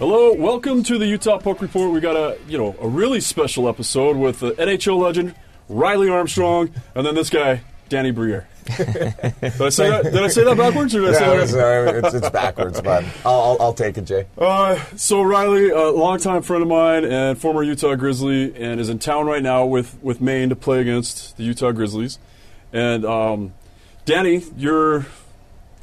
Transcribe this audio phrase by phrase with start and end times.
[0.00, 1.90] Hello, welcome to the Utah Puck Report.
[1.90, 5.34] We got a you know a really special episode with the NHL legend
[5.68, 8.48] Riley Armstrong, and then this guy Danny Briere.
[8.78, 10.04] did I say that?
[10.04, 10.94] Did I say that backwards?
[10.94, 13.98] Or did I say that it's, uh, it's, it's backwards, but I'll, I'll, I'll take
[13.98, 14.26] it, Jay.
[14.38, 19.00] Uh, so Riley, a longtime friend of mine and former Utah Grizzly, and is in
[19.00, 22.18] town right now with, with Maine to play against the Utah Grizzlies.
[22.72, 23.52] And um,
[24.06, 25.04] Danny, you're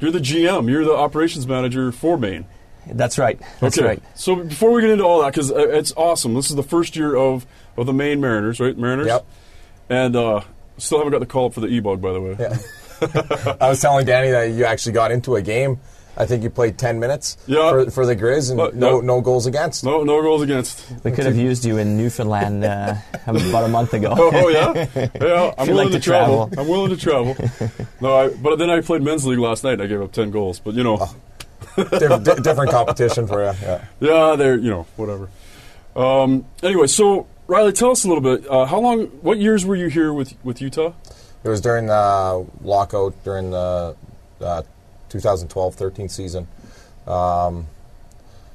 [0.00, 0.68] you're the GM.
[0.68, 2.46] You're the operations manager for Maine.
[2.92, 3.38] That's right.
[3.60, 3.86] That's okay.
[3.86, 4.02] right.
[4.14, 6.34] So before we get into all that, because it's awesome.
[6.34, 8.76] This is the first year of, of the Maine Mariners, right?
[8.76, 9.06] Mariners.
[9.08, 9.26] Yep.
[9.90, 10.40] And uh,
[10.76, 12.36] still haven't got the call up for the e-bug, by the way.
[12.38, 12.56] Yeah.
[13.60, 15.80] I was telling Danny that you actually got into a game.
[16.16, 17.70] I think you played 10 minutes Yeah.
[17.70, 19.06] for, for the Grizz and Uh, no, yeah.
[19.06, 19.84] no goals against.
[19.84, 20.84] No, no goals against.
[21.04, 22.96] We could have used you in Newfoundland uh,
[23.28, 24.12] about a month ago.
[24.18, 25.54] Oh, oh, yeah, yeah.
[25.58, 26.48] I'm willing like to, to travel.
[26.48, 26.60] travel.
[26.60, 27.36] I'm willing to travel.
[28.00, 29.74] No, I, but then I played men's league last night.
[29.74, 31.14] and I gave up ten goals, but you know, Diff-
[31.84, 33.52] di- different competition for you.
[33.62, 33.84] Yeah.
[34.00, 35.28] yeah, they're you know whatever.
[35.96, 38.48] Um, anyway, so Riley, tell us a little bit.
[38.48, 39.06] Uh, how long?
[39.22, 40.92] What years were you here with with Utah?
[41.44, 43.96] It was during the lockout during the
[44.40, 44.62] uh,
[45.10, 46.48] 2012-13 season.
[47.06, 47.66] Um,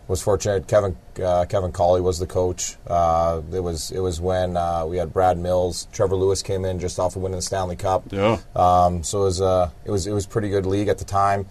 [0.07, 0.67] was fortunate.
[0.67, 2.75] Kevin uh, Kevin Colley was the coach.
[2.87, 6.79] Uh, it was it was when uh, we had Brad Mills, Trevor Lewis came in
[6.79, 8.03] just off of winning the Stanley Cup.
[8.11, 8.39] Yeah.
[8.55, 11.45] Um, so it was uh, it was it was pretty good league at the time.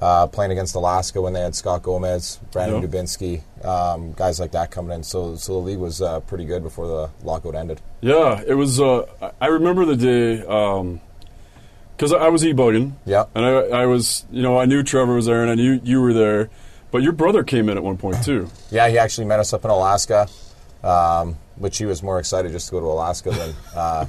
[0.00, 2.80] Uh, playing against Alaska when they had Scott Gomez, Brandon.
[2.88, 5.02] Dubinsky, um, guys like that coming in.
[5.02, 7.80] So so the league was uh, pretty good before the lockout ended.
[8.00, 8.80] Yeah, it was.
[8.80, 9.06] Uh,
[9.40, 10.36] I- remember the day
[11.96, 12.92] because I was e-bugging.
[13.04, 13.24] Yeah.
[13.34, 13.50] and I,
[13.82, 16.48] I was, you know, I knew Trevor was there, and I knew you were there,
[16.92, 18.48] but your brother came in at one point too.
[18.70, 20.28] Yeah, he actually met us up in Alaska,
[20.84, 24.06] um, which he was more excited just to go to Alaska than uh,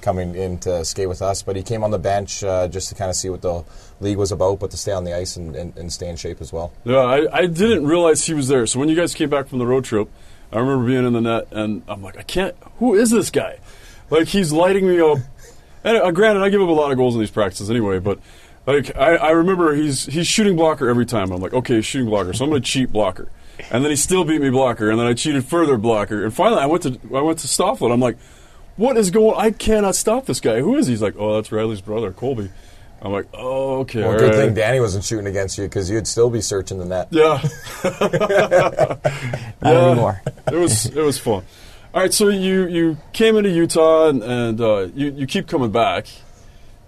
[0.00, 1.42] coming in to skate with us.
[1.42, 3.64] But he came on the bench uh, just to kind of see what the
[4.00, 6.40] league was about, but to stay on the ice and, and, and stay in shape
[6.40, 6.72] as well.
[6.84, 8.66] Yeah, I, I didn't realize he was there.
[8.66, 10.08] So when you guys came back from the road trip,
[10.52, 12.56] I remember being in the net, and I'm like, I can't.
[12.78, 13.58] Who is this guy?
[14.10, 15.18] Like he's lighting me up.
[15.84, 18.18] And uh, granted, I give up a lot of goals in these practices anyway, but
[18.66, 21.30] like I, I remember he's he's shooting blocker every time.
[21.32, 23.28] I'm like, okay, shooting blocker, so I'm to cheat blocker.
[23.70, 26.60] And then he still beat me blocker, and then I cheated further blocker, and finally
[26.60, 27.92] I went to I went to Stofflet.
[27.92, 28.18] I'm like,
[28.80, 29.36] what is going?
[29.36, 30.60] I cannot stop this guy.
[30.60, 30.94] Who is he?
[30.94, 32.50] He's like, oh, that's Riley's brother, Colby.
[33.02, 34.00] I'm like, oh, okay.
[34.00, 34.34] Well, good right.
[34.34, 37.08] thing Danny wasn't shooting against you because you'd still be searching the net.
[37.10, 37.42] Yeah.
[39.62, 40.22] Not anymore.
[40.50, 41.44] it was it was fun.
[41.92, 45.72] All right, so you, you came into Utah and, and uh, you you keep coming
[45.72, 46.06] back,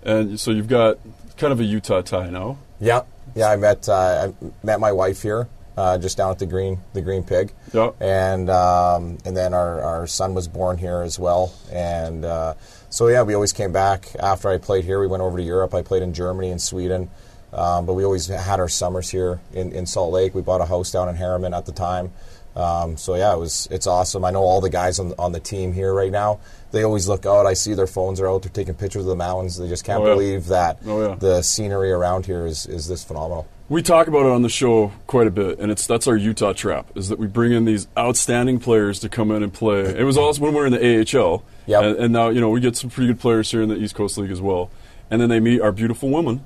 [0.02, 0.98] and so you've got
[1.36, 2.56] kind of a Utah tie now.
[2.80, 3.02] Yeah,
[3.34, 3.48] yeah.
[3.48, 7.00] I met uh, I met my wife here uh, just down at the Green the
[7.02, 7.52] Green Pig.
[7.72, 7.90] Yeah.
[8.00, 11.54] And um, and then our, our son was born here as well.
[11.70, 12.54] And uh,
[12.90, 15.00] so yeah, we always came back after I played here.
[15.00, 15.74] We went over to Europe.
[15.74, 17.10] I played in Germany and Sweden.
[17.54, 20.34] Um, but we always had our summers here in, in Salt Lake.
[20.34, 22.10] We bought a house down in Herriman at the time.
[22.56, 24.24] Um, so yeah, it was it's awesome.
[24.24, 26.40] I know all the guys on on the team here right now.
[26.70, 27.44] They always look out.
[27.44, 28.42] I see their phones are out.
[28.42, 29.58] They're taking pictures of the mountains.
[29.58, 30.14] They just can't Oh, yeah.
[30.14, 31.14] believe that Oh, yeah.
[31.14, 33.46] the scenery around here is, is this phenomenal.
[33.72, 36.52] We talk about it on the show quite a bit, and it's that's our Utah
[36.52, 39.80] trap is that we bring in these outstanding players to come in and play.
[39.98, 41.82] It was also when we were in the AHL, Yep.
[41.82, 43.94] and, and now you know we get some pretty good players here in the East
[43.94, 44.70] Coast League as well,
[45.10, 46.44] and then they meet our beautiful women.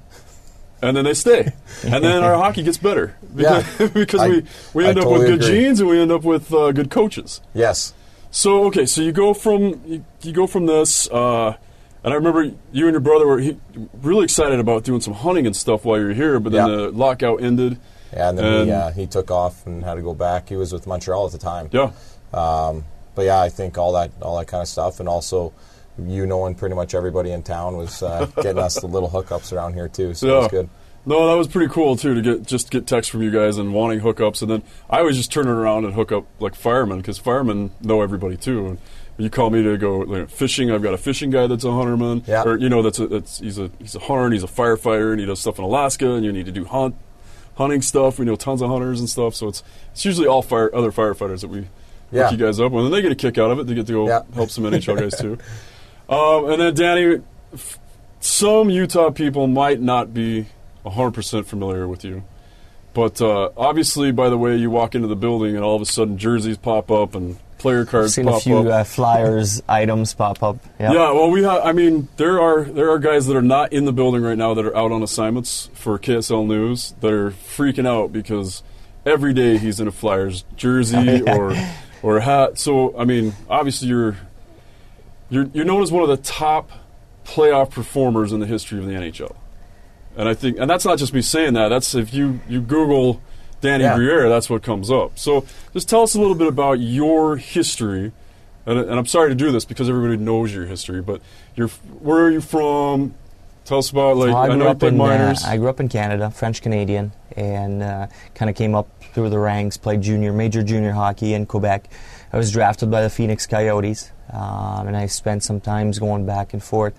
[0.80, 1.52] And then they stay,
[1.84, 3.86] and then our hockey gets better because, Yeah.
[3.94, 4.44] because I- we,
[4.74, 5.62] we I end up totally with good agree.
[5.64, 7.40] genes and we end up with uh, good coaches.
[7.54, 7.92] Yes.
[8.30, 11.56] So okay, so you go from you, you go from this, uh,
[12.06, 13.58] and I remember you and your brother were he,
[14.00, 16.76] really excited about doing some hunting and stuff while you were here, but then Yeah.
[16.76, 17.78] the lockout ended,
[18.12, 20.48] Yeah, and then And- he, uh, he took off and had to go back.
[20.48, 21.68] He was with Montreal at the time.
[21.72, 21.90] Yeah.
[22.32, 22.84] Um,
[23.16, 25.52] but yeah, I think all that all that kind of stuff, and also
[25.98, 29.74] you knowing pretty much everybody in town was uh, getting us the little hookups around
[29.74, 30.14] here too.
[30.14, 30.68] So it was good.
[31.08, 33.72] No, that was pretty cool too to get just get texts from you guys and
[33.74, 37.16] wanting hookups, and then I was just turning around and hook up like firemen because
[37.18, 38.66] firemen know everybody too.
[38.66, 38.78] And
[39.18, 40.70] you call me to go like, fishing.
[40.70, 42.42] I've got a fishing guy that's a hunterman, Yeah.
[42.44, 45.10] or you know that's a, that's he's a he's a hunter and he's a firefighter
[45.12, 46.94] and he does stuff in Alaska and you need to do hunt
[47.56, 48.18] hunting stuff.
[48.18, 51.40] We know tons of hunters and stuff, so it's it's usually all fire other firefighters
[51.40, 51.66] that we
[52.12, 52.24] Yeah.
[52.28, 53.66] hook you guys up with, and they get a kick out of it.
[53.66, 54.22] They get to go Yeah.
[54.34, 55.38] help some NHL guys too.
[56.08, 57.20] Um, and then Danny,
[57.52, 57.80] f-
[58.20, 60.46] some Utah people might not be
[60.84, 62.22] 100% familiar with you.
[62.94, 65.84] But uh, obviously, by the way you walk into the building and all of a
[65.84, 68.18] sudden jerseys pop up and player cards.
[68.18, 70.58] I've seen a few uh, flyers, items pop up.
[70.78, 70.92] Yep.
[70.92, 71.64] Yeah, well, we have.
[71.64, 74.54] I mean, there are there are guys that are not in the building right now
[74.54, 78.62] that are out on assignments for KSL News that are freaking out because
[79.04, 81.54] every day he's in a Flyers jersey or
[82.02, 82.58] or a hat.
[82.58, 84.16] So, I mean, obviously you're
[85.30, 86.70] you're you're known as one of the top
[87.24, 89.34] playoff performers in the history of the NHL,
[90.16, 91.68] and I think, and that's not just me saying that.
[91.68, 93.20] That's if you you Google
[93.60, 93.96] Danny Yeah.
[93.96, 95.18] Briere, that's what comes up.
[95.18, 98.12] So, just tell us a little bit about your history
[98.66, 101.22] and, and I'm sorry to do this because everybody knows your history, but
[101.54, 103.14] you're where are you from?
[103.64, 105.34] Tell us about like I I, grew know up in uh.
[105.44, 109.38] I grew up in Canada, French Canadian, and uh, kind of came up through the
[109.38, 109.76] ranks.
[109.76, 111.88] Played junior, major junior hockey in Quebec.
[112.32, 116.52] I was drafted by the Phoenix Coyotes, um, and I spent some times going back
[116.52, 116.94] and forth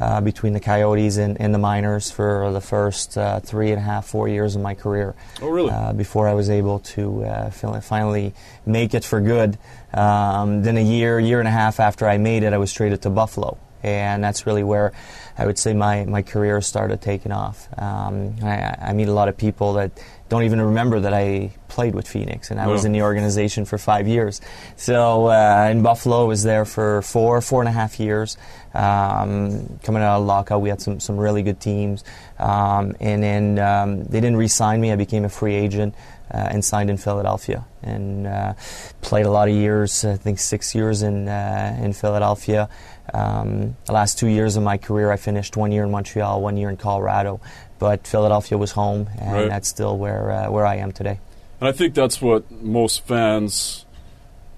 [0.00, 3.82] uh, between the Coyotes and, and the Miners for the first uh, three and a
[3.82, 5.14] half, four years of my career.
[5.42, 5.70] oh, really?
[5.70, 8.32] Uh, before I was able to uh, finally
[8.64, 9.58] make it for good.
[9.92, 13.02] Um, then a year, year and a half after I made it, I was traded
[13.02, 14.92] to Buffalo, and that's really where
[15.36, 17.68] I would say my, my career started taking off.
[17.78, 19.90] Um, I, I meet a lot of people that
[20.28, 23.78] don't even remember that I played with Phoenix, and I was in the organization for
[23.78, 24.40] five years.
[24.76, 28.36] So uh, in Buffalo, I was there for four, four and a half years.
[28.74, 32.04] Um, coming out of lockout, we had some, some really good teams,
[32.38, 34.92] um, and then um, they didn't re-sign me.
[34.92, 35.94] I became a free agent
[36.32, 38.54] uh, and signed in Philadelphia, and uh,
[39.02, 40.04] played a lot of years.
[40.04, 42.68] I think six years in uh, in Philadelphia.
[43.12, 46.56] Um, the last two years of my career, I finished one year in Montreal, one
[46.56, 47.40] year in Colorado,
[47.80, 49.48] but Philadelphia was home, and Right.
[49.48, 51.18] that's still where uh, where I am today.
[51.60, 53.84] and I think that's what most fans,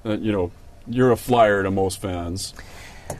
[0.04, 0.52] uh, you know,
[0.86, 2.52] you're a flyer to most fans.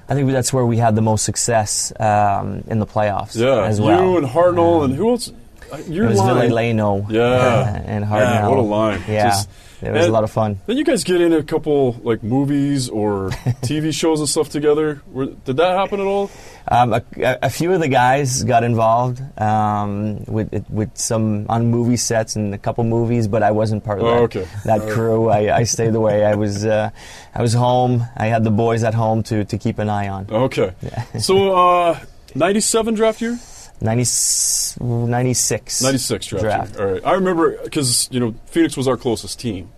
[0.09, 3.81] I think that's where we had the most success um, in the playoffs Yeah, as
[3.81, 4.03] well.
[4.03, 5.33] you and Hartnell Um, and who else?
[5.73, 6.49] Uh, Your it was line.
[6.49, 7.83] Ville Leino Yeah.
[7.87, 8.49] and Yeah, Hartnell.
[8.51, 9.03] what a line.
[9.09, 9.49] Yeah, Just-
[9.83, 10.61] it was a lot of fun.
[10.67, 13.31] Then you guys get in a couple like movies or
[13.63, 15.03] TV shows and stuff together.
[15.09, 16.31] Were, did that happen at all?
[16.69, 17.03] Um, a,
[17.43, 22.55] a few of the guys got involved um, with with some on movie sets and
[22.55, 24.47] a couple movies, but I wasn't part of that, Oh, okay.
[24.65, 25.29] that crew.
[25.29, 26.25] I, I stayed away.
[26.25, 26.91] I was uh,
[27.35, 28.05] I was home.
[28.17, 30.27] I had the boys at home to, to keep an eye on.
[30.31, 30.73] Okay.
[31.19, 31.99] so, uh,
[32.35, 33.39] 97 draft year?
[33.83, 35.83] 90, 96.
[35.83, 36.77] 96 draft, Draft.
[36.77, 37.07] All right.
[37.07, 39.73] I remember because, you know, Phoenix was our closest team.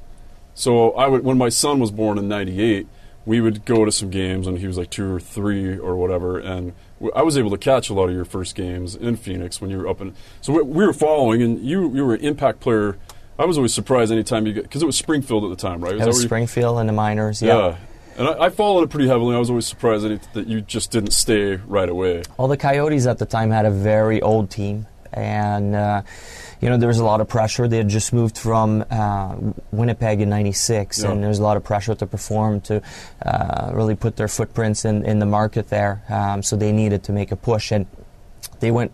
[0.55, 2.87] So I would when my son was born in 98,
[3.27, 6.39] we would go to some games and he was like 2 or 3 or whatever
[6.39, 6.75] and
[7.15, 9.79] I was able to catch a lot of your first games in Phoenix when you
[9.79, 12.97] were up in So we, we were following and you you were an impact player.
[13.39, 15.93] I was always surprised anytime you get because it was Springfield at the time, right?
[15.93, 17.43] That that was Springfield and the minors.
[17.43, 17.57] Yeah.
[17.57, 17.77] Yeah.
[18.17, 19.35] And I, I followed it pretty heavily.
[19.35, 22.23] I was always surprised that, it, that you just didn't stay right away.
[22.39, 26.03] Well, the Coyotes at the time had a very old team, and uh,
[26.61, 27.67] you know there was a lot of pressure.
[27.67, 29.35] They had just moved from uh,
[29.73, 31.11] Winnipeg in '96, Yeah.
[31.11, 32.83] and there was a lot of pressure to perform to
[33.25, 36.03] uh, really put their footprints in, in the market there.
[36.09, 37.87] Um, so they needed to make a push, and
[38.61, 38.93] they went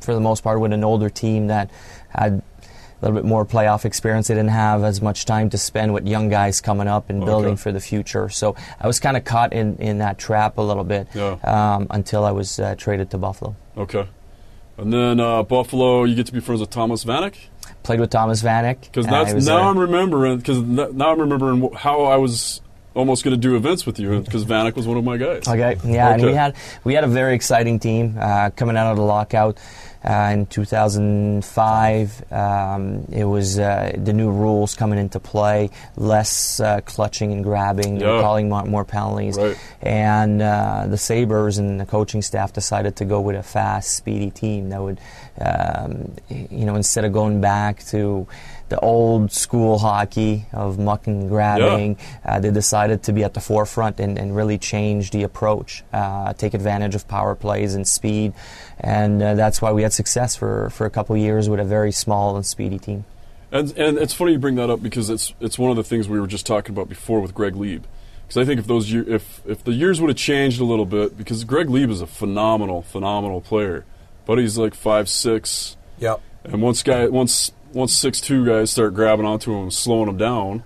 [0.00, 1.70] for the most part with an older team that
[2.10, 2.42] had.
[3.00, 4.28] A little bit more playoff experience.
[4.28, 7.52] They didn't have as much time to spend with young guys coming up and building
[7.52, 7.60] Okay.
[7.62, 8.28] for the future.
[8.28, 11.36] So I was kind of caught in, in that trap a little bit Yeah.
[11.44, 13.56] um, until I was uh, traded to Buffalo.
[13.76, 14.06] Okay.
[14.76, 17.34] And then uh, Buffalo, you get to be friends with Thomas Vanek
[17.82, 18.80] Played with Thomas Vanek.
[18.82, 22.60] because that's he was now a- I'm remembering because now I'm remembering how I was
[22.92, 25.46] almost going to do events with you because Vanek was one of my guys.
[25.48, 28.96] Okay, yeah, and we had we had a very exciting team uh, coming out of
[28.98, 29.58] the lockout
[30.04, 32.32] uh, in 2005.
[32.32, 38.00] Um, it was uh, the new rules coming into play, less uh, clutching and grabbing,
[38.00, 38.20] Yeah.
[38.20, 39.56] calling more, more penalties, Right.
[39.82, 44.30] and uh, the Sabres and the coaching staff decided to go with a fast, speedy
[44.30, 44.98] team that would,
[45.40, 48.26] um, you know, instead of going back to
[48.70, 53.40] the old school hockey of muck and grabbing, uh, they decided to be at the
[53.40, 58.32] forefront and, and really change the approach, uh, take advantage of power plays and speed,
[58.78, 61.92] and uh, that's why we had success for, for a couple years with a very
[61.92, 63.04] small and speedy team.
[63.52, 66.08] And and it's funny you bring that up because it's it's one of the things
[66.08, 67.82] we were just talking about before with Greg Leeb.
[68.22, 70.86] Because I think if those year, if if the years would have changed a little
[70.86, 73.84] bit, because Greg Leeb is a phenomenal phenomenal player,
[74.24, 76.20] but he's like five six, Yep.
[76.44, 80.16] and once guy once once six two guys start grabbing onto him and slowing him
[80.16, 80.62] down,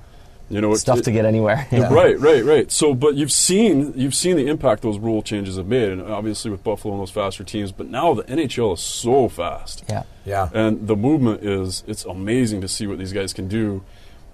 [0.51, 1.67] you know, It's tough to get anywhere.
[1.73, 1.93] Yeah.
[1.93, 2.71] Right, right, right.
[2.71, 6.51] So, but you've seen you've seen the impact those rule changes have made, and obviously
[6.51, 7.73] with Buffalo and those faster teams.
[7.73, 10.03] But now the NHL is so fast, Yeah.
[10.25, 10.49] Yeah.
[10.55, 13.83] and the movement is it's amazing to see what these guys can do.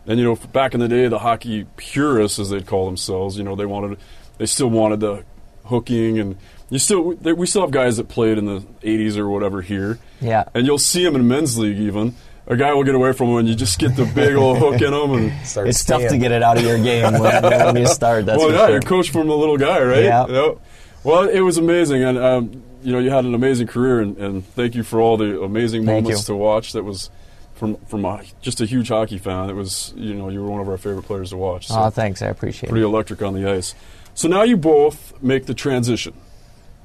[0.06, 3.44] And you know, back in the day, the hockey purists, as they'd call themselves, you
[3.44, 3.98] know, they wanted
[4.38, 5.24] they still wanted the
[5.66, 6.36] hooking, and
[6.70, 10.44] you still we still have guys that played in the '80s or whatever here, Yeah.
[10.54, 12.14] and you'll see them in men's league even.
[12.50, 14.82] A guy will get away from him, and you just get the big old hook
[14.82, 17.76] in him, and Start It's tough to get it out of your game when, when
[17.76, 18.26] you start.
[18.26, 18.70] That's well, yeah, sure.
[18.70, 20.02] you're coached from a little guy, right?
[20.02, 20.26] Yeah.
[20.26, 20.58] Yep.
[21.04, 24.44] Well, it was amazing, and um, you know, you had an amazing career, and, and
[24.44, 26.34] thank you for all the amazing Thank moments you.
[26.34, 26.72] to watch.
[26.72, 27.08] That was
[27.54, 29.48] from from a, just a huge hockey fan.
[29.48, 31.68] It was, you know, you were one of our favorite players to watch.
[31.68, 32.20] So Oh, thanks.
[32.20, 32.82] I appreciate pretty it.
[32.82, 33.74] Pretty electric on the ice.
[34.14, 36.14] So now you both make the transition,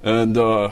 [0.03, 0.71] and uh,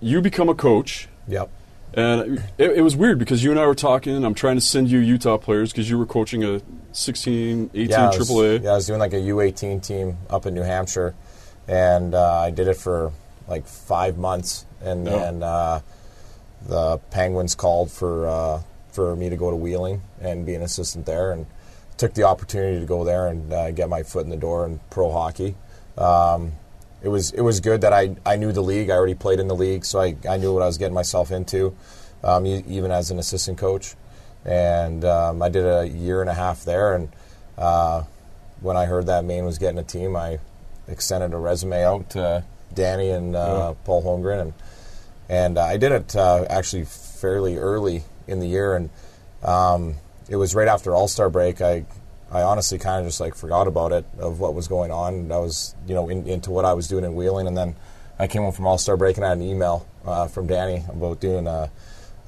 [0.00, 1.08] you become a coach.
[1.26, 1.50] Yep.
[1.94, 4.24] And it, it was weird because you and I were talking.
[4.24, 6.60] I'm trying to send you Utah players because you were coaching a
[6.92, 8.62] 16, 18 yeah, was, AAA.
[8.62, 11.14] Yeah, I was doing like a U18 team up in New Hampshire,
[11.66, 13.12] and uh, I did it for
[13.48, 15.80] like five months, and then uh,
[16.66, 21.06] the Penguins called for uh, for me to go to Wheeling and be an assistant
[21.06, 21.46] there, and
[21.96, 24.78] took the opportunity to go there and uh, get my foot in the door in
[24.90, 25.56] pro hockey.
[25.98, 26.52] Um,
[27.02, 28.90] it was it was good that I, I knew the league.
[28.90, 31.30] I already played in the league, so I, I knew what I was getting myself
[31.30, 31.74] into,
[32.22, 33.94] um, even as an assistant coach.
[34.44, 36.94] And um, I did a year and a half there.
[36.94, 37.10] And
[37.58, 38.04] uh,
[38.60, 40.38] when I heard that Maine was getting a team, I
[40.88, 44.52] extended a resume out to Danny and uh, Paul Holmgren, and
[45.28, 48.90] and I did it uh, actually fairly early in the year, and
[49.42, 49.96] um,
[50.28, 51.60] it was right after All Star break.
[51.60, 51.84] I
[52.30, 55.32] I honestly kind of just like forgot about it of what was going on.
[55.32, 57.76] I was you know in, into what I was doing in Wheeling, and then
[58.18, 60.84] I came home from All Star break and I had an email uh, from Danny
[60.88, 61.70] about doing a,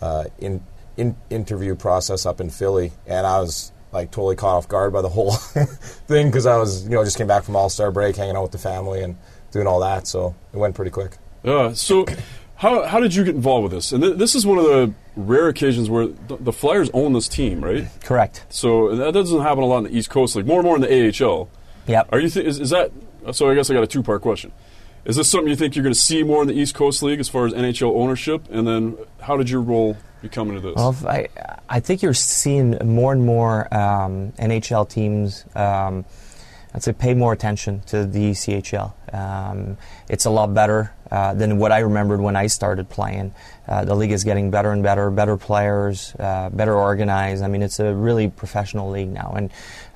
[0.01, 0.63] uh in,
[0.97, 5.03] in interview process up in Philly, and I was like totally caught off guard by
[5.03, 5.33] the whole
[6.09, 8.43] thing because I was you know just came back from All Star break, hanging out
[8.43, 9.17] with the family and
[9.53, 11.19] doing all that, so it went pretty quick.
[11.43, 11.73] Yeah.
[11.75, 12.07] So,
[12.63, 13.91] how how did you get involved with this?
[13.91, 17.27] And th- this is one of the rare occasions where the, the Flyers own this
[17.27, 17.89] team, right?
[18.05, 18.47] Correct.
[18.51, 20.47] So that doesn't happen a lot in the East Coast League.
[20.47, 21.51] More and more in the AHL.
[21.89, 22.09] Yep.
[22.13, 22.31] Are you?
[22.31, 22.93] Th- is, is that?
[23.33, 24.53] So I guess I got a two part question.
[25.05, 27.19] Is this something you think you're going to see more in the East Coast League
[27.19, 28.47] as far as NHL ownership?
[28.49, 30.77] And then, how did your role become into this?
[30.77, 31.27] Well, I,
[31.69, 35.45] I think you're seeing more and more um, NHL teams.
[35.57, 36.05] Um,
[36.75, 38.93] I'd say pay more attention to the ECHL.
[39.13, 39.77] Um,
[40.09, 43.35] it's a lot better uh, than what I remembered when I started playing.
[43.69, 47.43] Uh, the league is getting better and better, better players, uh, better organized.
[47.43, 49.51] I mean, it's a really professional league now, and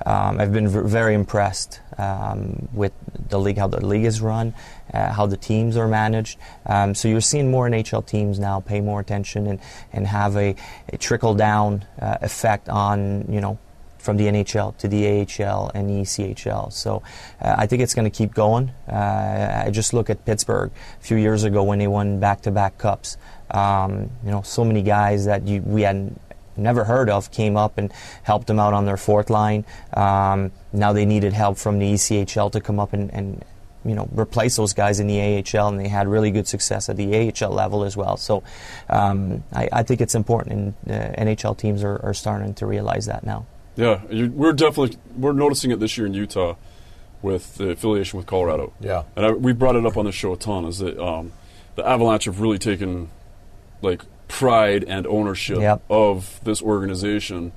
[0.05, 2.93] um, I've been v- very impressed um, with
[3.29, 4.53] the league, how the league is run,
[4.93, 6.37] uh, how the teams are managed.
[6.67, 9.59] Um, so you're seeing more NHL teams now pay more attention and,
[9.91, 10.55] and have a,
[10.93, 13.57] a trickle down uh, effect on you know
[14.07, 16.71] from the NHL to the AHL and the ECHL.
[16.71, 17.03] So
[17.41, 18.71] uh, I think it's going to keep going.
[18.89, 23.17] Uh, I just look at Pittsburgh a few years ago when they won back-to-back cups.
[23.51, 26.15] Um, you know, so many guys that you, we had
[26.55, 27.91] never heard of came up and
[28.23, 29.65] helped them out on their fourth line.
[29.93, 33.43] Um, now they needed help from the ECHL to come up and, and
[33.83, 36.95] you know replace those guys in the AHL, and they had really good success at
[36.95, 38.15] the AHL level as well.
[38.15, 38.41] So
[38.89, 43.07] um, I, I think it's important, and uh, NHL teams are, are starting to realize
[43.07, 43.45] that now.
[43.77, 46.55] Yeah, you, we're definitely we're noticing it this year in Utah
[47.21, 48.73] with the affiliation with Colorado.
[48.79, 49.03] Yeah.
[49.15, 50.65] and I, we brought it up on the show a ton.
[50.65, 51.31] Is that um,
[51.75, 53.09] the Avalanche have really taken
[53.81, 55.83] like pride and ownership Yep.
[55.89, 57.53] of this organization,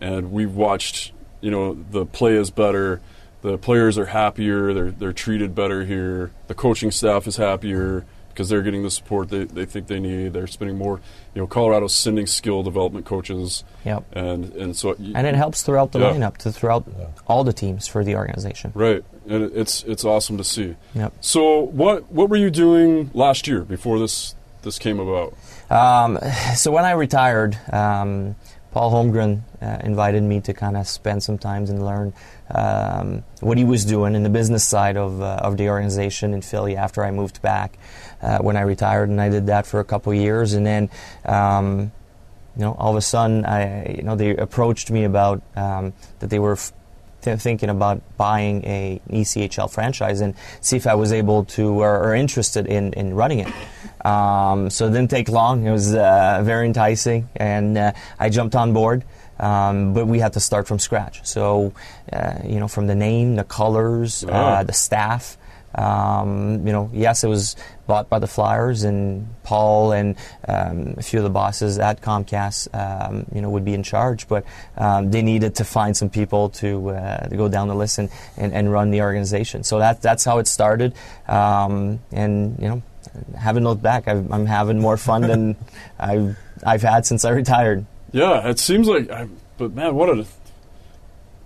[0.00, 1.12] and we've watched.
[1.40, 3.02] You know, the play is better.
[3.42, 4.72] The players are happier.
[4.72, 6.30] They're they're treated better here.
[6.46, 10.32] The coaching staff is happier because they're getting the support they, they think they need.
[10.32, 11.00] They're spending more.
[11.34, 13.64] You know, Colorado's sending skill development coaches.
[13.84, 14.04] Yep.
[14.12, 16.10] And and so And it helps throughout the Yeah.
[16.12, 16.84] lineup to throughout
[17.26, 18.72] all the teams for the organization.
[18.74, 20.76] Right, and it- it's it's awesome to see.
[20.94, 21.12] Yep.
[21.20, 25.34] So what what were you doing last year before this this came about?
[25.70, 26.18] Um,
[26.56, 28.34] so when I retired, um,
[28.74, 32.12] Paul Holmgren uh, invited me to kind of spend some time and learn
[32.50, 36.42] um, what he was doing in the business side of, uh, of the organization in
[36.42, 37.78] Philly after I moved back
[38.20, 40.90] uh, when I retired, and I did that for a couple of years, and then.
[41.24, 41.92] Um,
[42.56, 46.30] you know, all of a sudden, I, you know, they approached me about um, that
[46.30, 46.72] they were f-
[47.22, 51.98] th- thinking about buying a ECHL franchise and see if I was able to or,
[51.98, 53.52] or interested in, in running it.
[54.04, 55.66] Um, so it didn't take long.
[55.66, 59.04] It was uh, very enticing, and uh, I jumped on board.
[59.40, 61.24] Um, but we had to start from scratch.
[61.26, 61.72] So,
[62.12, 64.58] uh, you know, from the name, the colors, Ah.
[64.58, 65.36] uh, the staff.
[65.74, 67.56] Um, you know, yes, it was
[67.88, 70.14] bought by the Flyers, and Paul and
[70.46, 74.28] um, a few of the bosses at Comcast, um, you know, would be in charge.
[74.28, 74.44] But
[74.78, 78.10] um, they needed to find some people to, uh, to go down the list and,
[78.36, 79.64] and, and run the organization.
[79.64, 80.94] So that that's how it started.
[81.26, 82.82] Um, and you know,
[83.36, 84.08] haven't looked back.
[84.08, 85.56] I've, I'm having more fun than
[85.98, 87.86] I've I've had since I retired.
[88.12, 89.28] Yeah, it seems like, I,
[89.58, 90.26] but man, what a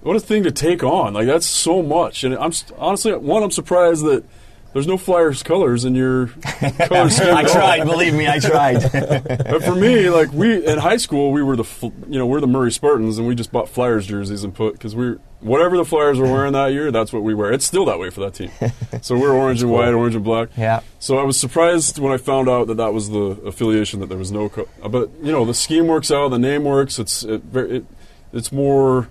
[0.02, 1.14] what a thing to take on.
[1.14, 3.42] Like that's so much, and I'm honestly one.
[3.42, 4.24] I'm surprised that
[4.72, 6.26] there's no Flyers colors in your
[6.86, 7.34] color scheme.
[7.34, 8.82] I tried, believe me, I tried.
[9.48, 11.66] But for me, like we in high school, we were the
[12.08, 14.94] you know we're the Murray Spartans, and we just bought Flyers jerseys and put because
[14.94, 17.52] we whatever the Flyers were wearing that year, that's what we wear.
[17.52, 18.50] It's still that way for that team.
[19.02, 20.48] So we're orange and white, orange and black.
[20.56, 20.80] yeah.
[20.98, 24.18] So I was surprised when I found out that that was the affiliation that there
[24.18, 24.48] was no.
[24.48, 26.98] Co- but you know the scheme works out, the name works.
[26.98, 27.84] It's it, it,
[28.32, 29.08] it's more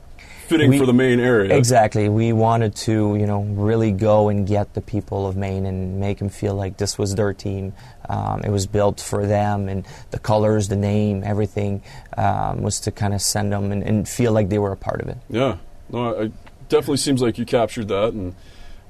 [0.48, 1.56] fitting We- for the Maine area.
[1.56, 2.10] Exactly.
[2.10, 6.20] We wanted to, you know, really go and get the people of Maine and make
[6.20, 7.74] them feel like this was their team.
[8.10, 11.82] Um, it was built for them, and the colors, the name, everything
[12.18, 15.02] um, was to kind of send them and, and feel like they were a part
[15.02, 15.18] of it.
[15.30, 15.58] Yeah,
[15.92, 16.32] no, it
[16.70, 18.14] definitely seems like you captured that.
[18.14, 18.36] And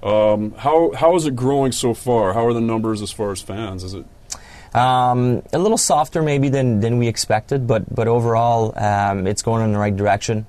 [0.04, 2.34] um, how how is it growing so far?
[2.34, 3.84] How are the numbers as far as fans?
[3.84, 4.06] Is it
[4.76, 9.64] Um, a little softer maybe than, than we expected, but but overall, um, it's going
[9.64, 10.46] in the right direction.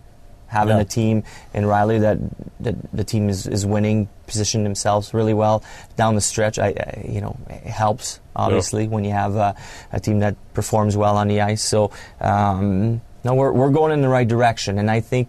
[0.49, 0.83] Having Yeah.
[0.83, 2.17] a team in Riley that,
[2.61, 5.63] that the team is, is winning, positioning themselves really well
[5.97, 6.59] down the stretch.
[6.59, 9.55] I, I you know it helps obviously when you have a,
[9.93, 11.63] a team that performs well on the ice.
[11.63, 11.91] So
[12.23, 15.29] um, no, we're we're going in the right direction, and I think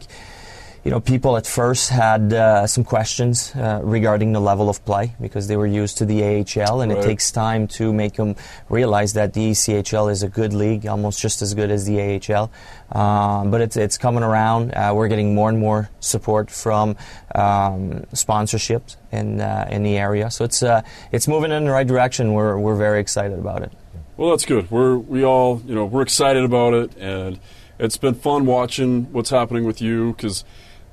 [0.90, 5.14] you know, people at first had uh, some questions uh, regarding the level of play
[5.22, 7.04] because they were used to the AHL, and Right.
[7.04, 8.36] it takes time to make them
[8.70, 12.50] realize that the ECHL is a good league, almost just as good as the AHL.
[12.92, 14.72] Um, but it's it's coming around.
[14.74, 16.96] Uh, we're getting more and more support from
[17.36, 20.82] um, sponsorships in uh, in the area, so it's uh,
[21.12, 22.34] it's moving in the right direction.
[22.34, 23.72] We're we're very excited about it.
[24.18, 24.72] Well, that's good.
[24.72, 27.40] We're we all you know we're excited about it, and
[27.78, 30.44] it's been fun watching what's happening with you because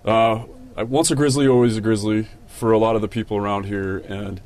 [0.06, 0.44] uh,
[0.84, 4.40] once a Grizzly, always a Grizzly for a lot of the people around here, and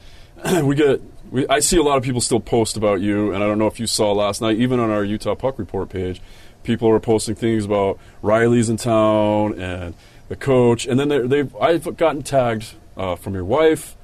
[0.64, 3.46] we get we, I see a lot of people still post about you, and I
[3.46, 6.20] don't know if you saw last night, even on our Utah Puck Report page,
[6.64, 9.94] people are posting things about Riley's in town and
[10.28, 13.96] the coach, and then they're- they've I've gotten tagged uh, from your wife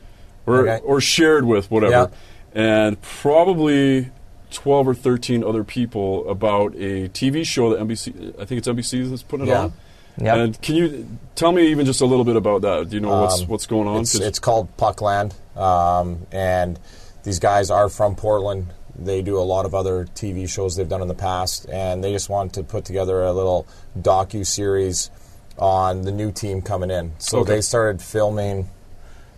[0.46, 0.84] or Okay.
[0.84, 2.10] or shared with whatever,
[2.54, 4.10] and probably.
[4.52, 9.10] 12 or 13 other people about a TV show that NBC, I think it's NBC
[9.10, 9.62] that's putting it Yeah.
[9.64, 9.72] on.
[10.18, 10.36] Yep.
[10.36, 12.88] And can you tell me even just a little bit about that?
[12.88, 14.00] Do you know what's Um, what's going on?
[14.02, 16.78] It's, 'Cause- it's called Puckland, um, and
[17.24, 18.68] these guys are from Portland.
[18.98, 22.12] They do a lot of other TV shows they've done in the past, and they
[22.12, 23.66] just wanted to put together a little
[24.00, 25.10] docu series
[25.58, 27.12] on the new team coming in.
[27.18, 27.56] So Okay.
[27.56, 28.70] they started filming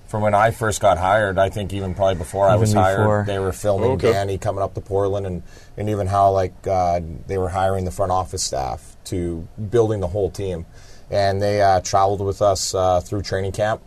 [0.06, 1.38] from when I first got hired.
[1.38, 2.82] I think even probably before I was before.
[2.84, 4.12] hired, they were filming Okay.
[4.12, 5.42] Danny coming up to Portland, and,
[5.76, 10.08] and even how like uh, they were hiring the front office staff to building the
[10.08, 10.66] whole team.
[11.10, 13.80] And they uh, traveled with us uh, through training camp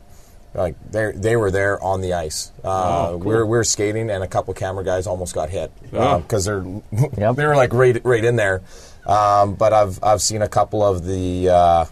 [0.54, 2.52] like they they were there on the ice.
[2.64, 3.20] Uh, Oh, cool.
[3.20, 6.20] we, were, we were skating, and a couple camera guys almost got hit Oh.
[6.20, 6.66] because they're
[7.18, 7.36] Yep.
[7.38, 8.62] they were like right right in there.
[9.06, 11.86] Um, but I've I've seen a couple of the uh,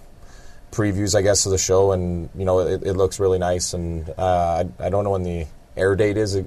[0.71, 3.73] previews, I guess, of the show, and you know it, it looks really nice.
[3.73, 5.45] And uh, I, I don't know when the
[5.79, 6.39] air date is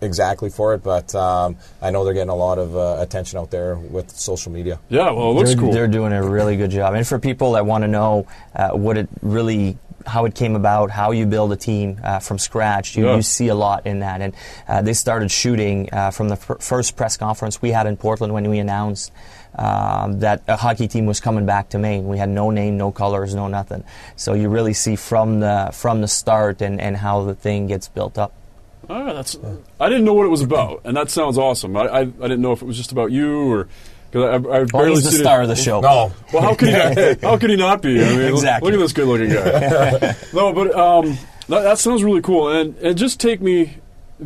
[0.00, 3.50] exactly for it, but um, I know they're getting a lot of uh, attention out
[3.50, 4.78] there with social media.
[4.88, 5.72] yeah, well, it looks they're, cool.
[5.72, 6.94] They're doing a really good job.
[6.94, 10.90] And for people that want to know uh, what it really, how it came about,
[10.90, 13.16] how you build a team uh, from scratch, you, Yeah.
[13.16, 14.20] you see a lot in that.
[14.20, 14.34] And
[14.68, 18.32] uh, they started shooting uh, from the fir- first press conference we had in Portland
[18.34, 19.10] when we announced.
[19.56, 22.08] Um, that a hockey team was coming back to Maine.
[22.08, 23.84] We had no name, no colors, no nothing.
[24.16, 27.86] So you really see from the from the start and, and how the thing gets
[27.86, 28.32] built up.
[28.88, 29.36] That's.
[29.80, 31.76] I didn't know what it was about, and that sounds awesome.
[31.76, 33.68] I, I, I didn't know if it was just about you or
[34.10, 35.42] because I, I've Well, barely he's the seen star it.
[35.44, 35.80] of the show.
[35.80, 36.74] No, Well, how could he?
[37.14, 38.00] Not, how could he not be?
[38.02, 38.70] I mean, look- Exactly.
[38.70, 40.16] Look at this good-looking guy.
[40.32, 41.18] no, but um,
[41.48, 42.48] that, that sounds really cool.
[42.50, 43.78] And and just take me,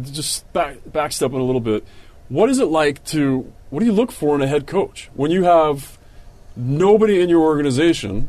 [0.02, 1.84] just back backstepping a little bit.
[2.28, 3.50] What is it like to?
[3.70, 5.98] What do you look for in a head coach when you have
[6.56, 8.28] nobody in your organization?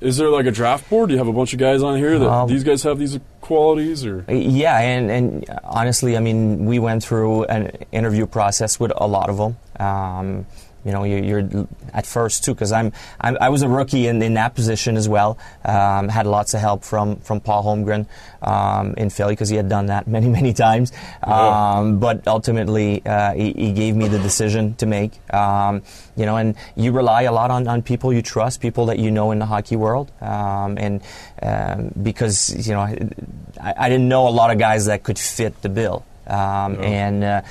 [0.00, 1.08] Is there like a draft board?
[1.08, 3.18] Do you have a bunch of guys on here that Um, these guys have these
[3.40, 8.92] qualities, or Yeah, and, and honestly, I mean, we went through an interview process with
[8.96, 9.56] a lot of them.
[9.78, 10.46] Um,
[10.84, 14.20] you know, you're, you're at first too, because I'm, I'm I was a rookie in,
[14.22, 15.38] in that position as well.
[15.64, 18.06] Um, had lots of help from from Paul Holmgren
[18.42, 20.92] um, in Philly because he had done that many many times.
[21.22, 25.12] Um, but ultimately, uh, he, he gave me the decision to make.
[25.32, 25.82] Um,
[26.16, 29.10] you know, and you rely a lot on, on people you trust, people that you
[29.10, 31.02] know in the hockey world, um, and
[31.42, 35.62] um, because you know, I, I didn't know a lot of guys that could fit
[35.62, 37.24] the bill, um, and.
[37.24, 37.42] Uh,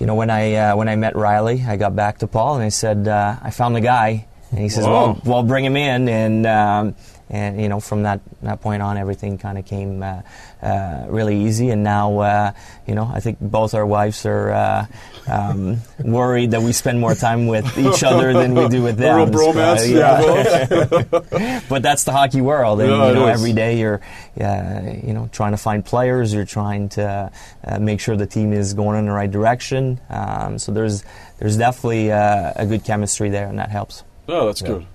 [0.00, 2.64] you know, when I uh, when I met Riley, I got back to Paul and
[2.64, 4.86] I said, uh, "I found the guy." And he says.
[4.86, 6.94] "Well, well, bring him in." And um,
[7.30, 10.22] and you know, from that that point on, everything kind of came uh,
[10.62, 11.70] uh, really easy.
[11.70, 12.52] And now, uh,
[12.86, 14.86] you know, I think both our wives are uh,
[15.28, 19.16] um, worried that we spend more time with each other than we do with them.
[19.16, 19.88] real bromance.
[19.88, 21.60] Yeah.
[21.68, 24.00] but that's the hockey world, and Yeah, you know, every day you're,
[24.40, 26.34] uh, you know, trying to find players.
[26.34, 27.30] You're trying to
[27.64, 30.00] uh, make sure the team is going in the right direction.
[30.10, 31.04] Um, so there's
[31.38, 34.02] there's definitely uh, a good chemistry there, and that helps.
[34.28, 34.86] Oh, that's good.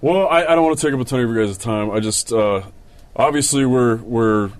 [0.00, 1.90] Well, I, I don't want to take up a ton of your guys' time.
[1.90, 2.62] I just uh,
[3.14, 4.50] obviously we're we're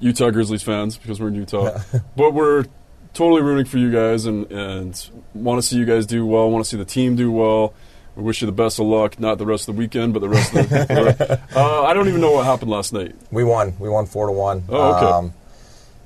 [0.00, 1.80] Utah Grizzlies fans because we're in Utah,
[2.16, 2.64] but we're
[3.12, 6.50] totally rooting for you guys and and want to see you guys do well.
[6.50, 7.74] Want to see the team do well.
[8.16, 9.18] We wish you the best of luck.
[9.18, 11.40] Not the rest of the weekend, but the rest of the.
[11.56, 13.16] uh, I don't even know what happened last night.
[13.32, 13.76] We won.
[13.80, 14.64] We won four to one.
[14.68, 15.06] Oh, okay.
[15.06, 15.34] Um,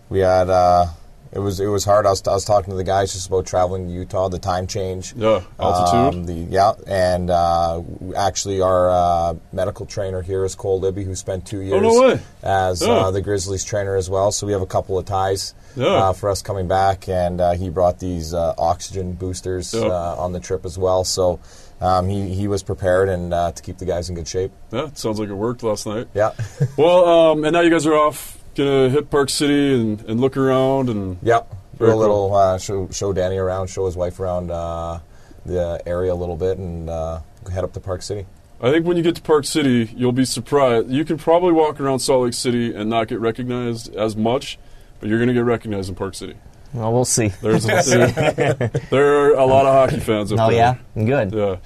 [0.09, 0.48] we had.
[0.48, 0.87] Uh,
[1.33, 2.07] it was it was hard.
[2.07, 4.67] I was, I was talking to the guys just about traveling to Utah, the time
[4.67, 5.14] change.
[5.17, 6.21] Yeah, altitude.
[6.21, 7.83] Um, the yeah, and uh,
[8.17, 12.21] actually our uh, medical trainer here is Cole Libby, who spent two years Oh, no
[12.43, 12.93] as Yeah.
[12.93, 14.33] uh, the Grizzlies trainer as well.
[14.33, 15.87] So we have a couple of ties Yeah.
[15.87, 19.87] uh, for us coming back, and uh, he brought these uh, oxygen boosters Yeah.
[19.87, 21.05] uh, on the trip as well.
[21.05, 21.41] So
[21.81, 24.51] um, he he was prepared and uh, to keep the guys in good shape.
[24.73, 26.09] Yeah, sounds like it worked last night.
[26.14, 26.33] Yeah.
[26.77, 28.38] Well, um, and now you guys are off.
[28.59, 31.55] Gonna hit Park City and, and look around and Yep.
[31.79, 31.97] Do a cool.
[31.99, 34.99] little uh, show show Danny around, show his wife around uh,
[35.47, 37.21] the area a little bit, and uh,
[37.53, 38.27] head up to Park City.
[38.61, 40.90] I think when you get to Park City, you'll be surprised.
[40.90, 44.59] You can probably walk around Salt Lake City and not get recognized as much,
[44.99, 46.35] but you're going to get recognized in Park City.
[46.75, 47.29] Well, we'll see.
[47.40, 50.79] There's a, there are a lot of hockey fans up Oh there.
[50.97, 51.33] yeah, good.
[51.33, 51.57] Yeah.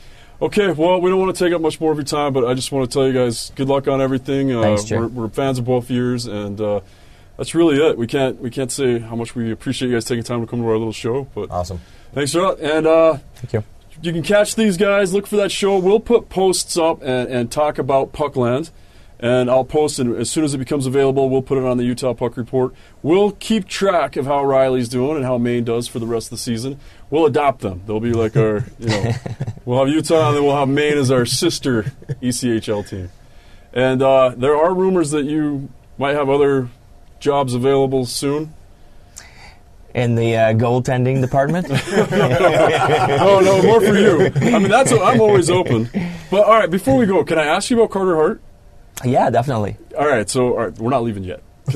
[0.42, 2.54] Okay, well, we don't want to take up much more of your time, but I
[2.54, 4.52] just want to tell you guys good luck on everything.
[4.52, 6.80] Uh, Thanks, we're, we're fans of both years, and uh,
[7.36, 7.96] that's really it.
[7.96, 10.60] We can't we can't say how much we appreciate you guys taking time to come
[10.60, 11.80] to our little show, but Awesome.
[12.12, 12.58] thanks a lot.
[12.58, 13.64] And uh, Thank you.
[14.02, 15.14] you can catch these guys.
[15.14, 15.78] Look for that show.
[15.78, 18.70] We'll put posts up and, and talk about Puckland.
[19.22, 21.30] And I'll post it as soon as it becomes available.
[21.30, 22.74] We'll put it on the Utah Puck Report.
[23.04, 26.30] We'll keep track of how Riley's doing and how Maine does for the rest of
[26.30, 26.80] the season.
[27.08, 27.82] We'll adopt them.
[27.86, 29.12] They'll be like our, you know,
[29.64, 31.84] we'll have Utah and then we'll have Maine as our sister
[32.20, 33.10] ECHL team.
[33.72, 36.68] And uh, there are rumors that you might have other
[37.20, 38.52] jobs available soon.
[39.94, 41.68] In the uh, goaltending department.
[41.70, 44.32] Oh no, more for you.
[44.34, 45.88] I mean, that's I'm always open.
[46.30, 48.40] But all right, before we go, can I ask you about Carter Hart?
[49.04, 49.76] Yeah, definitely.
[49.98, 51.42] All right, so all right, we're not leaving yet.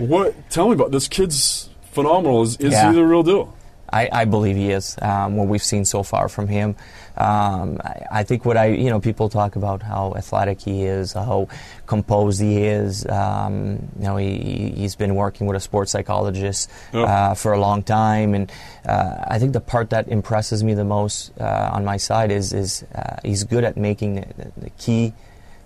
[0.00, 0.34] what?
[0.50, 2.42] Tell me about this kid's phenomenal.
[2.42, 2.90] Is is Yeah.
[2.90, 3.52] he the real deal?
[3.88, 4.96] I, I believe he is.
[5.00, 6.74] Um, what we've seen so far from him,
[7.16, 11.12] um, I, I think what I you know people talk about how athletic he is,
[11.12, 11.48] how
[11.86, 13.06] composed he is.
[13.06, 17.02] Um, you know, he he's been working with a sports psychologist Yeah.
[17.04, 18.52] uh, for a long time, and
[18.86, 22.52] uh, I think the part that impresses me the most uh, on my side is
[22.52, 25.14] is uh, he's good at making the, the key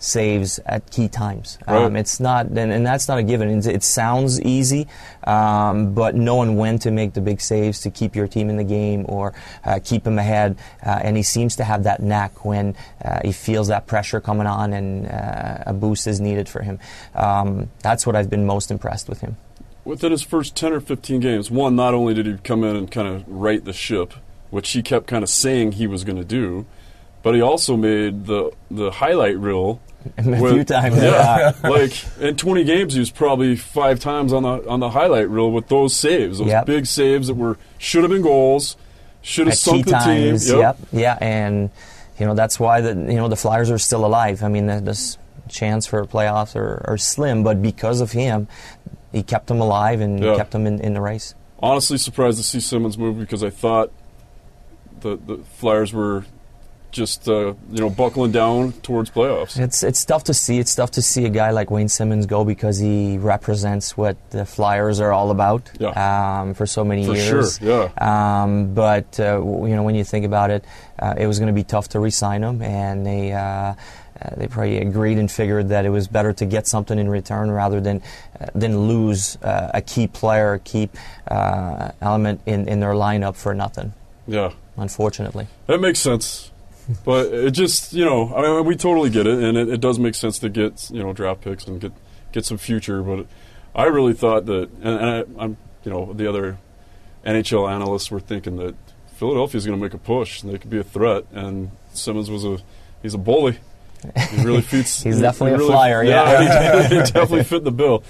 [0.00, 1.58] saves at key times.
[1.68, 3.48] Um, it's not, and, and that's not a given.
[3.50, 4.88] It, it sounds easy,
[5.24, 8.64] um, but knowing when to make the big saves to keep your team in the
[8.64, 12.74] game or uh, keep them ahead, uh, and he seems to have that knack when
[13.04, 16.78] uh, he feels that pressure coming on and uh, a boost is needed for him.
[17.14, 19.36] Um, that's what I've been most impressed with him.
[19.84, 22.90] Within his first ten or fifteen games, one not only did he come in and
[22.90, 24.14] kind of right the ship,
[24.50, 26.66] which he kept kind of saying he was going to do,
[27.22, 29.80] but he also made the the highlight reel.
[30.18, 31.52] a with- few times, yeah.
[31.62, 31.68] yeah.
[31.68, 35.50] like in 20 games, he was probably five times on the on the highlight reel
[35.50, 36.66] with those saves, those Yep.
[36.66, 38.76] big saves that were should have been goals,
[39.22, 40.48] should have sunk the times.
[40.48, 40.58] team.
[40.58, 40.78] Yep.
[40.92, 41.70] yeah, and
[42.18, 44.42] you know that's why the you know the Flyers are still alive.
[44.42, 48.46] I mean, the, this chance for playoffs are, are slim, but because of him,
[49.12, 50.36] he kept them alive and Yeah.
[50.36, 51.34] kept them in, in the race.
[51.62, 53.90] honestly surprised to see Simmonds move because I thought
[55.00, 56.24] the the Flyers were
[56.90, 59.58] just uh, you know buckling down towards playoffs.
[59.58, 60.58] It's it's tough to see.
[60.58, 64.44] It's tough to see a guy like Wayne Simmonds go because he represents what the
[64.44, 65.90] Flyers are all about Yeah.
[66.40, 67.58] um, for so many For years.
[67.58, 68.42] sure, yeah.
[68.42, 70.64] Um, but uh, you know, when you think about it,
[70.98, 73.32] uh, it was going to be tough to re-sign him, and they.
[73.32, 73.74] Uh,
[74.22, 77.50] uh, they probably agreed and figured that it was better to get something in return
[77.50, 78.02] rather than
[78.38, 80.90] uh, than lose uh, a key player, a key
[81.28, 83.94] uh, element in, in their lineup for nothing.
[84.26, 84.50] Yeah.
[84.76, 85.46] unfortunately.
[85.68, 86.49] That makes sense.
[87.04, 89.98] But it just, you know, I mean, we totally get it, and it, it does
[89.98, 91.92] make sense to get, you know, draft picks and get
[92.32, 93.02] get some future.
[93.02, 93.26] But
[93.74, 96.58] I really thought that, and, and I, I'm, you know, the other
[97.24, 98.74] NHL analysts were thinking that
[99.14, 101.24] Philadelphia is going to make a push and they could be a threat.
[101.32, 102.58] And Simmonds was a,
[103.02, 103.58] he's a bully.
[104.30, 105.02] He really fits.
[105.02, 106.88] He's he- definitely he a flyer, yeah.
[106.88, 108.02] he, he definitely fit the bill.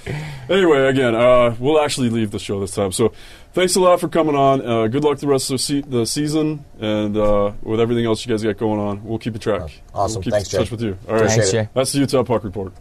[0.49, 2.93] Anyway, again, uh, we'll actually leave the show this time.
[2.93, 3.12] So,
[3.53, 4.65] thanks a lot for coming on.
[4.65, 8.25] Uh, good luck the rest of the, se- the season, and uh, with everything else
[8.25, 9.83] you guys got going on, we'll keep you track.
[9.95, 10.17] Awesome.
[10.19, 10.73] We'll keep Thanks, in touch Jay.
[10.73, 10.99] with you.
[11.09, 11.69] All right, Thanks, Jay.
[11.75, 12.73] That's the Utah Puck Report.